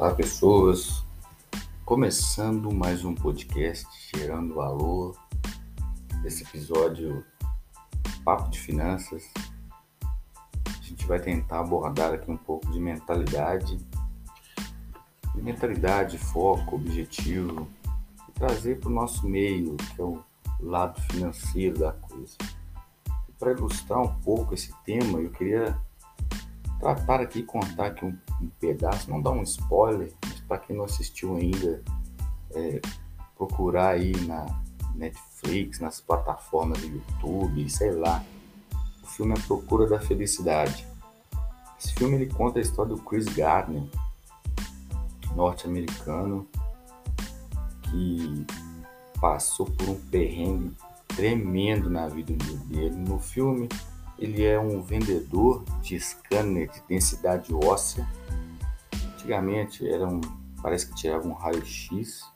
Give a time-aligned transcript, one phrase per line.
[0.00, 1.04] Olá, pessoas.
[1.84, 5.14] Começando mais um podcast Gerando Valor.
[6.24, 7.22] Esse episódio
[8.24, 9.30] Papo de Finanças.
[10.02, 13.76] A gente vai tentar abordar aqui um pouco de mentalidade.
[15.34, 17.68] Mentalidade, foco, objetivo.
[18.26, 20.24] E trazer para o nosso meio, que é o
[20.60, 22.38] lado financeiro da coisa.
[23.38, 25.78] Para ilustrar um pouco esse tema, eu queria
[26.80, 30.84] tratar aqui, contar aqui um, um pedaço, não dar um spoiler, mas para quem não
[30.84, 31.82] assistiu ainda,
[32.52, 32.80] é,
[33.36, 34.46] procurar aí na
[34.94, 38.24] Netflix, nas plataformas do YouTube, sei lá.
[39.02, 40.86] O filme é A Procura da Felicidade.
[41.78, 43.82] Esse filme ele conta a história do Chris Gardner,
[45.34, 46.46] norte-americano,
[47.82, 48.46] que
[49.20, 50.74] passou por um perrengue
[51.08, 52.32] tremendo na vida
[52.66, 52.96] dele.
[52.96, 53.68] No filme,
[54.20, 58.06] ele é um vendedor de scanner de densidade óssea.
[59.14, 60.20] Antigamente era um,
[60.62, 62.30] parece que tirava um raio-x,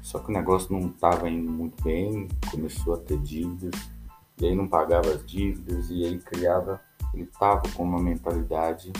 [0.00, 3.74] só que o negócio não estava indo muito bem, começou a ter dívidas,
[4.40, 6.80] e aí não pagava as dívidas, e aí criava,
[7.12, 8.92] ele estava com uma mentalidade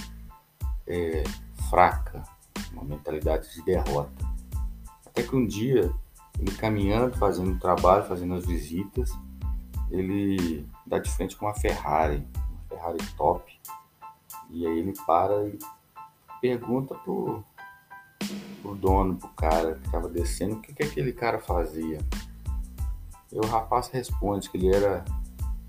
[0.86, 1.22] é,
[1.70, 2.24] fraca,
[2.72, 4.26] uma mentalidade de derrota.
[5.06, 5.92] Até que um dia,
[6.38, 9.12] ele caminhando, fazendo trabalho, fazendo as visitas,
[9.90, 13.58] ele dá de frente com uma Ferrari, uma Ferrari top.
[14.50, 15.58] E aí ele para e
[16.40, 17.44] pergunta pro,
[18.62, 21.98] pro dono, pro cara que estava descendo, o que, que aquele cara fazia.
[23.30, 25.04] E o rapaz responde que ele era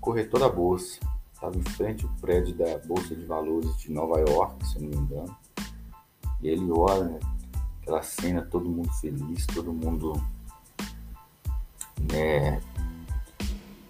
[0.00, 0.98] corretor da bolsa,
[1.32, 4.96] estava em frente ao prédio da Bolsa de Valores de Nova York, se não me
[4.96, 5.36] engano.
[6.40, 7.20] E ele olha
[7.82, 10.12] aquela cena, todo mundo feliz, todo mundo
[12.12, 12.60] né,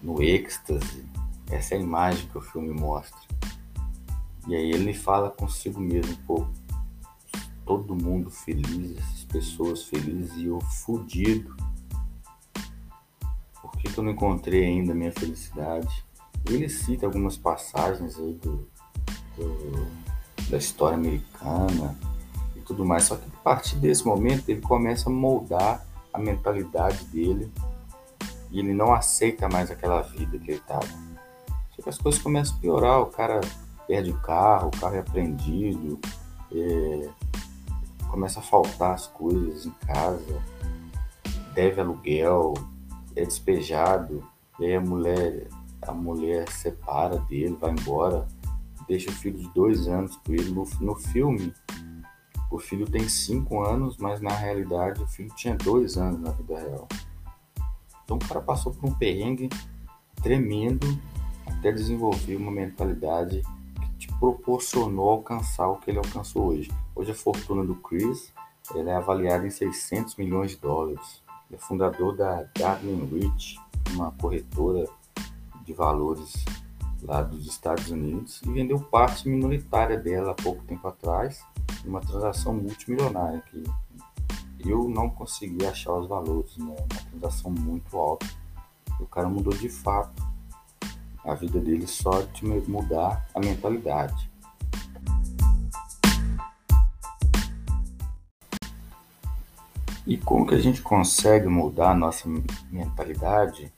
[0.01, 1.05] no êxtase.
[1.51, 3.19] Essa é a imagem que o filme mostra.
[4.47, 6.47] E aí ele fala consigo mesmo, pô,
[7.65, 11.55] todo mundo feliz, as pessoas felizes e eu fudido.
[13.61, 16.03] Por que, que eu não encontrei ainda a minha felicidade?
[16.49, 18.67] Ele cita algumas passagens aí do,
[19.37, 19.87] do,
[20.49, 21.97] da história americana
[22.55, 23.03] e tudo mais.
[23.03, 27.51] Só que a partir desse momento ele começa a moldar a mentalidade dele
[28.49, 31.10] e ele não aceita mais aquela vida que ele estava.
[31.81, 33.41] Que as coisas começam a piorar, o cara
[33.87, 35.99] perde o carro, o carro é apreendido,
[36.51, 37.09] é,
[38.09, 40.41] começa a faltar as coisas em casa,
[41.53, 42.53] deve aluguel,
[43.15, 44.23] é despejado,
[44.59, 45.47] aí a mulher,
[45.81, 48.27] a mulher separa dele, vai embora,
[48.87, 50.51] deixa o filho de dois anos com ele.
[50.51, 51.53] No, no filme,
[52.51, 56.59] o filho tem cinco anos, mas na realidade o filho tinha dois anos na vida
[56.59, 56.87] real.
[58.03, 59.49] Então o cara passou por um perrengue
[60.21, 60.85] tremendo
[61.61, 63.43] até desenvolver uma mentalidade
[63.75, 66.71] que te proporcionou alcançar o que ele alcançou hoje.
[66.95, 68.33] Hoje a fortuna do Chris
[68.75, 71.21] é avaliada em 600 milhões de dólares.
[71.47, 73.59] Ele é fundador da Gardner Rich,
[73.91, 74.89] uma corretora
[75.63, 76.33] de valores
[77.03, 81.45] lá dos Estados Unidos, e vendeu parte minoritária dela há pouco tempo atrás,
[81.85, 83.63] uma transação multimilionária que
[84.67, 86.75] eu não consegui achar os valores, né?
[86.75, 88.25] Uma transação muito alta.
[88.99, 90.30] O cara mudou de fato
[91.25, 94.29] a vida dele só de mudar a mentalidade.
[100.05, 102.27] E como que a gente consegue mudar a nossa
[102.71, 103.71] mentalidade,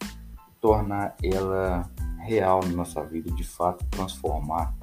[0.62, 1.90] tornar ela
[2.20, 4.74] real na nossa vida, de fato transformar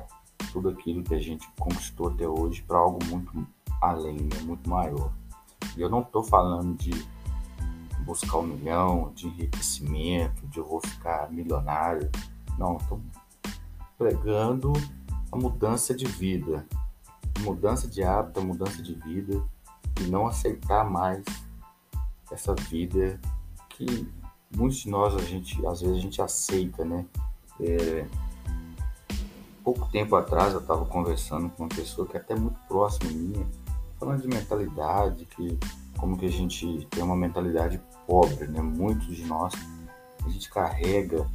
[0.53, 3.47] tudo aquilo que a gente conquistou até hoje para algo muito
[3.81, 4.39] além, né?
[4.43, 5.13] muito maior.
[5.77, 6.91] E eu não estou falando de
[8.01, 12.11] buscar um milhão, de enriquecimento, de eu vou ficar milionário.
[12.61, 13.01] Não, estou
[13.97, 14.71] pregando
[15.33, 16.67] a mudança de vida,
[17.39, 19.43] mudança de hábito, mudança de vida
[19.99, 21.25] e não aceitar mais
[22.31, 23.19] essa vida
[23.71, 24.07] que
[24.55, 27.07] muitos de nós a gente às vezes a gente aceita, né?
[27.59, 28.07] É,
[29.65, 33.47] pouco tempo atrás eu estava conversando com uma pessoa que é até muito próxima minha
[33.99, 35.59] falando de mentalidade, que
[35.97, 38.61] como que a gente tem uma mentalidade pobre, né?
[38.61, 39.55] Muitos de nós
[40.23, 41.27] a gente carrega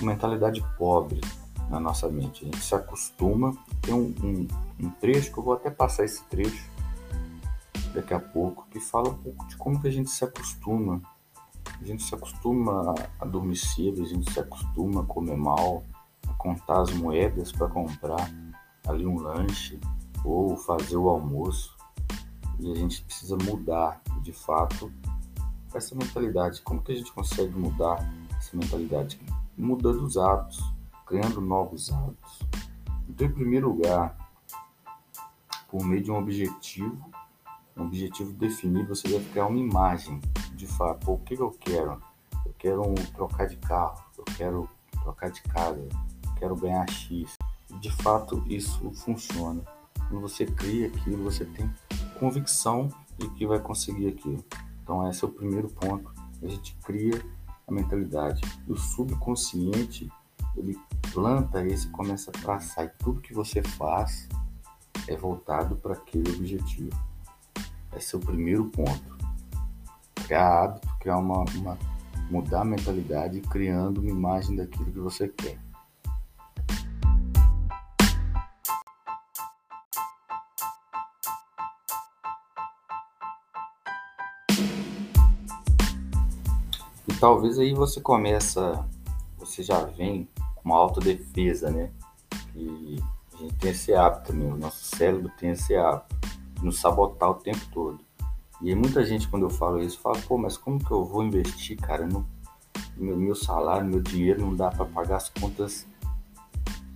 [0.00, 1.20] mentalidade pobre
[1.68, 2.42] na nossa mente.
[2.42, 3.56] A gente se acostuma.
[3.82, 4.48] Tem um, um,
[4.80, 6.68] um, trecho que eu vou até passar esse trecho
[7.92, 11.00] daqui a pouco, que fala um pouco de como que a gente se acostuma.
[11.80, 15.84] A gente se acostuma a dormir cedo, a gente se acostuma a comer mal,
[16.26, 18.30] a contar as moedas para comprar
[18.86, 19.78] ali um lanche,
[20.24, 21.76] ou fazer o almoço.
[22.58, 24.90] E a gente precisa mudar, de fato,
[25.72, 26.60] essa mentalidade.
[26.62, 27.98] Como que a gente consegue mudar
[28.36, 29.20] essa mentalidade?
[29.58, 30.62] Mudando os hábitos,
[31.06, 32.40] criando novos hábitos.
[33.08, 34.16] Então, em primeiro lugar,
[35.68, 36.96] por meio de um objetivo
[37.78, 40.20] um objetivo definido, você deve criar uma imagem
[40.54, 41.12] de fato.
[41.12, 42.02] O que, eu quero?
[42.44, 44.68] Eu quero trocar de carro, eu quero
[45.02, 47.36] trocar de casa, eu quero ganhar X.
[47.80, 49.62] De fato isso funciona.
[50.08, 51.70] Quando você cria aquilo, você tem
[52.18, 54.44] convicção de que vai conseguir aquilo.
[54.82, 56.12] Então esse é o primeiro ponto.
[56.42, 57.22] A gente cria
[57.68, 58.40] a mentalidade.
[58.66, 60.10] O subconsciente,
[60.56, 60.78] ele
[61.12, 62.84] planta esse começa a traçar.
[62.86, 64.28] E tudo que você faz
[65.06, 66.96] é voltado para aquele objetivo.
[67.96, 69.18] Esse é o primeiro ponto.
[70.14, 71.78] Criar hábito, criar uma, uma
[72.30, 75.58] mudar a mentalidade, criando uma imagem daquilo que você quer.
[87.18, 88.86] Talvez aí você começa,
[89.36, 91.90] você já vem com uma autodefesa, né?
[92.52, 92.98] Que
[93.34, 96.16] a gente tem esse hábito também, o nosso cérebro tem esse hábito
[96.54, 98.00] de nos sabotar o tempo todo.
[98.60, 101.76] E muita gente, quando eu falo isso, fala, pô, mas como que eu vou investir,
[101.76, 102.06] cara?
[102.06, 102.26] No,
[102.96, 105.86] meu, meu salário, meu dinheiro não dá para pagar as contas,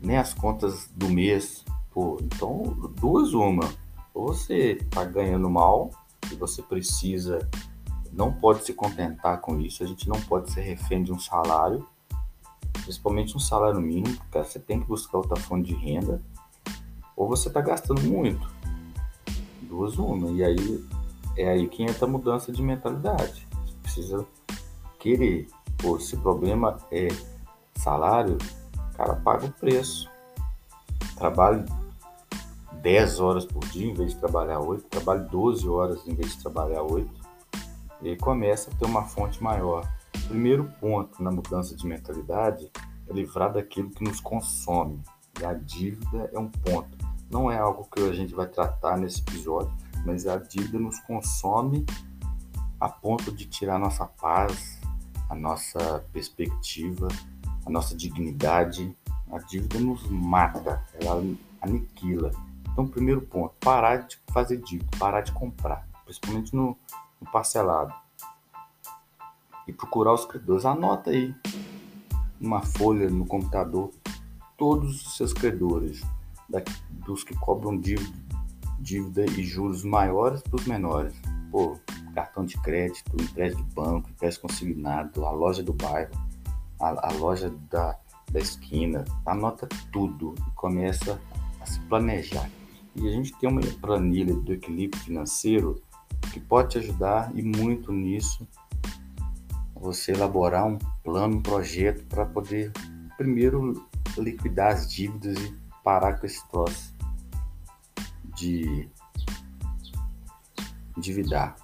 [0.01, 1.65] nem as contas do mês.
[1.93, 2.63] Pô, então
[3.01, 3.73] duas uma.
[4.13, 5.91] Ou você tá ganhando mal
[6.31, 7.49] e você precisa,
[8.13, 11.87] não pode se contentar com isso, a gente não pode ser refém de um salário,
[12.73, 16.21] principalmente um salário mínimo, porque você tem que buscar outra fonte de renda
[17.17, 18.51] ou você está gastando muito.
[19.63, 20.31] Duas uma.
[20.31, 20.85] E aí
[21.37, 23.47] é aí que entra a mudança de mentalidade.
[23.65, 24.27] Você precisa
[24.99, 25.49] querer.
[25.79, 27.09] Pô, se o problema é
[27.75, 28.39] salário,
[28.97, 30.11] cara, paga o preço.
[31.17, 31.65] Trabalhe
[32.83, 36.43] 10 horas por dia em vez de trabalhar 8, trabalhe 12 horas em vez de
[36.43, 37.22] trabalhar 8.
[38.03, 39.89] E aí começa a ter uma fonte maior.
[40.17, 42.69] O primeiro ponto na mudança de mentalidade
[43.09, 45.01] é livrar daquilo que nos consome.
[45.41, 46.99] E a dívida é um ponto.
[47.31, 49.73] Não é algo que a gente vai tratar nesse episódio,
[50.05, 51.87] mas a dívida nos consome
[52.81, 54.81] a ponto de tirar nossa paz,
[55.31, 57.07] a nossa perspectiva,
[57.65, 58.95] a nossa dignidade.
[59.31, 61.23] A dívida nos mata, ela
[61.61, 62.33] aniquila.
[62.71, 66.77] Então, primeiro ponto, parar de fazer dívida, parar de comprar, principalmente no,
[67.25, 67.95] parcelado.
[69.67, 70.65] E procurar os credores.
[70.65, 71.35] Anota aí
[72.41, 73.91] uma folha no computador
[74.57, 76.03] todos os seus credores
[76.49, 78.19] da, dos que cobram dívida,
[78.79, 81.15] dívida e juros maiores para os menores.
[81.51, 81.79] Pô,
[82.15, 86.13] cartão de crédito, empréstimo de banco, empréstimo consignado, a loja do bairro,
[86.81, 87.97] a, a loja da,
[88.31, 91.21] da esquina, anota tudo e começa
[91.61, 92.49] a se planejar.
[92.95, 95.83] E a gente tem uma planilha do equilíbrio financeiro
[96.33, 98.49] que pode te ajudar e muito nisso
[99.75, 102.73] você elaborar um plano, um projeto para poder
[103.17, 103.87] primeiro
[104.17, 106.95] liquidar as dívidas e parar com esse troço
[108.37, 108.89] de
[110.97, 111.57] endividar.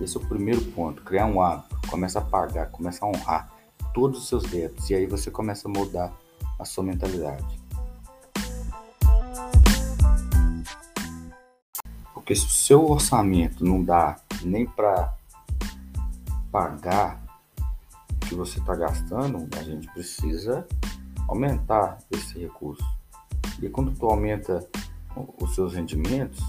[0.00, 3.50] Esse é o primeiro ponto, criar um hábito, começa a pagar, começa a honrar
[3.94, 6.12] todos os seus débitos e aí você começa a mudar
[6.58, 7.55] a sua mentalidade.
[12.26, 15.14] Porque se o seu orçamento não dá nem para
[16.50, 17.22] pagar
[18.10, 20.66] o que você está gastando, a gente precisa
[21.28, 22.84] aumentar esse recurso.
[23.62, 24.68] E quando tu aumenta
[25.40, 26.44] os seus rendimentos,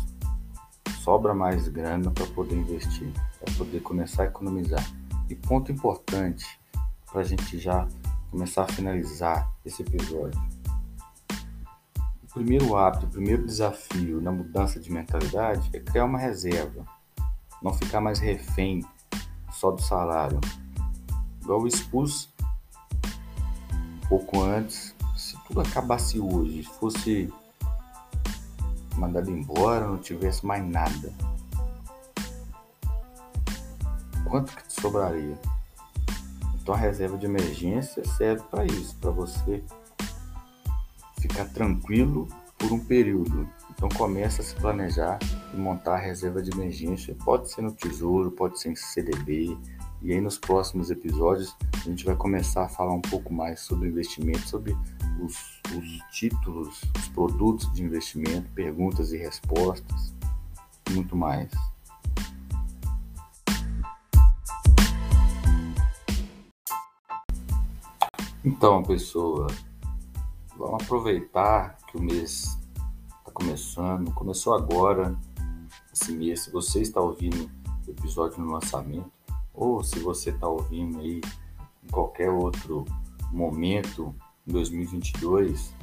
[1.03, 4.83] sobra mais grana para poder investir, para poder começar a economizar.
[5.29, 6.59] E ponto importante
[7.05, 7.87] para a gente já
[8.31, 10.56] começar a finalizar esse episódio.
[12.37, 16.85] Primeiro hábito, o primeiro desafio na mudança de mentalidade é criar uma reserva,
[17.63, 18.85] não ficar mais refém
[19.51, 20.39] só do salário.
[21.41, 22.29] Igual eu expus
[24.07, 27.33] pouco antes, se tudo acabasse hoje, fosse
[28.95, 31.11] mandado embora, não tivesse mais nada,
[34.29, 35.39] quanto que te sobraria?
[36.61, 39.63] Então a reserva de emergência serve para isso, para você
[41.19, 43.47] ficar tranquilo por um período.
[43.71, 45.19] Então começa a se planejar
[45.53, 47.15] e montar a reserva de emergência.
[47.23, 49.57] Pode ser no Tesouro, pode ser em CDB.
[50.01, 53.89] E aí nos próximos episódios a gente vai começar a falar um pouco mais sobre
[53.89, 54.75] investimento, sobre
[55.19, 60.13] os, os títulos, os produtos de investimento, perguntas e respostas,
[60.89, 61.51] e muito mais.
[68.43, 69.47] Então, pessoa,
[70.57, 72.57] vamos aproveitar que o mês
[73.19, 75.15] está começando, começou agora,
[75.93, 76.41] esse mês.
[76.41, 77.49] Se você está ouvindo
[77.87, 79.11] o episódio no lançamento,
[79.53, 81.21] ou se você está ouvindo aí
[81.83, 82.85] em qualquer outro
[83.31, 85.73] momento 2022,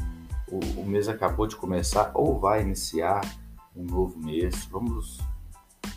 [0.49, 3.21] o, o mês acabou de começar ou vai iniciar
[3.77, 4.67] um novo mês.
[4.67, 5.21] Vamos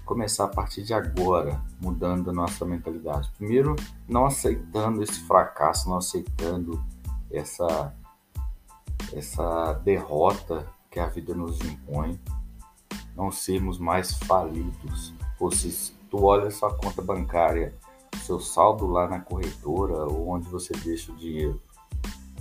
[0.05, 3.31] começar a partir de agora, mudando a nossa mentalidade.
[3.38, 3.75] Primeiro,
[4.07, 6.84] não aceitando esse fracasso, não aceitando
[7.29, 7.93] essa,
[9.14, 12.20] essa derrota que a vida nos impõe,
[13.16, 15.14] não sermos mais falidos.
[15.40, 17.74] Ou se tu olha sua conta bancária,
[18.24, 21.62] seu saldo lá na corretora, ou onde você deixa o dinheiro,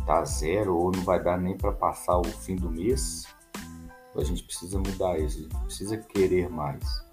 [0.06, 3.26] tá zero ou não vai dar nem para passar o fim do mês,
[4.14, 7.06] a gente precisa mudar isso, a gente precisa querer mais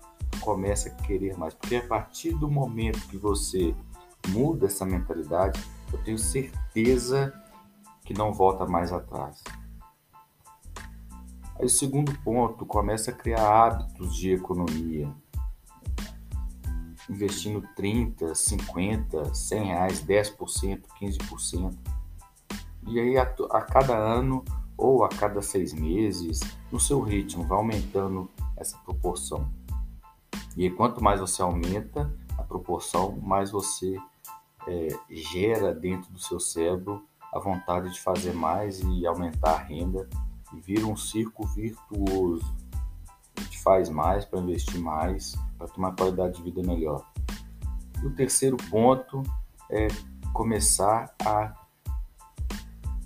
[0.43, 1.53] começa a querer mais.
[1.53, 3.73] Porque a partir do momento que você
[4.29, 5.59] muda essa mentalidade,
[5.91, 7.33] eu tenho certeza
[8.03, 9.41] que não volta mais atrás.
[11.59, 15.13] Aí o segundo ponto, começa a criar hábitos de economia.
[17.09, 21.77] Investindo 30, 50, 100 reais, 10%, 15%.
[22.87, 24.43] E aí a, a cada ano
[24.77, 26.39] ou a cada seis meses,
[26.71, 29.49] no seu ritmo, vai aumentando essa proporção.
[30.57, 33.95] E quanto mais você aumenta a proporção, mais você
[34.67, 40.07] é, gera dentro do seu cérebro a vontade de fazer mais e aumentar a renda
[40.53, 42.45] e vira um círculo virtuoso.
[43.35, 47.05] A gente faz mais para investir mais, para ter uma qualidade de vida melhor.
[48.01, 49.23] E o terceiro ponto
[49.69, 49.87] é
[50.31, 51.53] começar a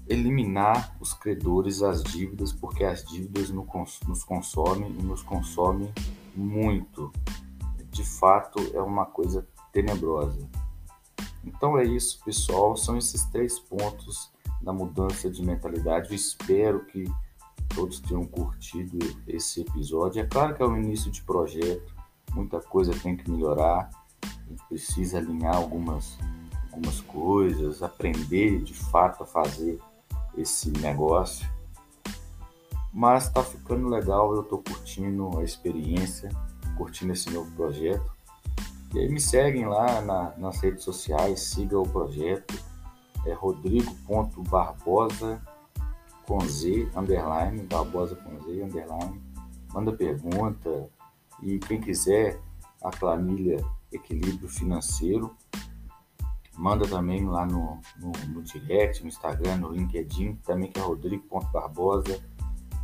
[0.10, 5.92] eliminar os credores, as dívidas, porque as dívidas nos consomem e nos consomem
[6.36, 7.12] muito.
[7.90, 10.48] De fato, é uma coisa tenebrosa.
[11.48, 12.76] Então é isso, pessoal.
[12.76, 14.30] São esses três pontos
[14.62, 16.10] da mudança de mentalidade.
[16.10, 17.06] Eu espero que
[17.74, 20.22] todos tenham curtido esse episódio.
[20.22, 21.96] É claro que é o início de projeto,
[22.34, 23.90] muita coisa tem que melhorar.
[24.24, 26.18] A gente precisa alinhar algumas,
[26.70, 29.80] algumas coisas, aprender de fato a fazer
[30.38, 31.50] esse negócio.
[32.94, 36.30] Mas está ficando legal, eu estou curtindo a experiência,
[36.78, 38.17] curtindo esse novo projeto.
[38.94, 42.54] E aí me seguem lá na, nas redes sociais, siga o projeto,
[43.26, 45.42] é rodrigo.barbosa
[46.26, 49.22] com Z, underline, Barbosa com Z, underline.
[49.74, 50.90] Manda pergunta
[51.42, 52.42] e quem quiser
[52.82, 55.36] a planilha Equilíbrio Financeiro,
[56.58, 62.20] manda também lá no, no, no direct, no Instagram, no LinkedIn, também que é rodrigo.barbosa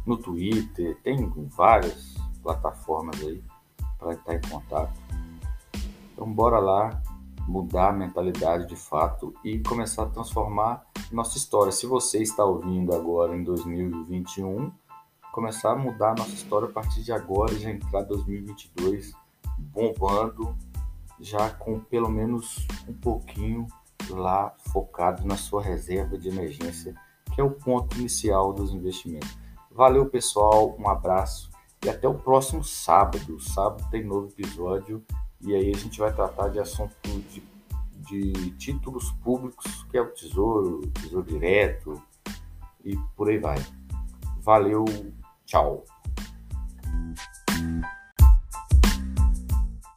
[0.06, 3.44] no Twitter, tem várias plataformas aí
[3.98, 5.03] para estar em contato.
[6.24, 7.02] Então bora lá
[7.46, 11.70] mudar a mentalidade de fato e começar a transformar nossa história.
[11.70, 14.72] Se você está ouvindo agora em 2021,
[15.34, 19.14] começar a mudar a nossa história a partir de agora e já entrar 2022
[19.58, 20.56] bombando,
[21.20, 23.68] já com pelo menos um pouquinho
[24.10, 26.96] lá focado na sua reserva de emergência,
[27.36, 29.38] que é o ponto inicial dos investimentos.
[29.70, 30.74] Valeu, pessoal.
[30.80, 31.50] Um abraço
[31.84, 33.42] e até o próximo sábado.
[33.42, 35.04] Sábado tem novo episódio
[35.46, 37.44] e aí a gente vai tratar de assunto de,
[38.08, 42.02] de títulos públicos, que é o Tesouro, Tesouro Direto
[42.84, 43.58] e por aí vai.
[44.40, 44.86] Valeu,
[45.46, 45.86] tchau.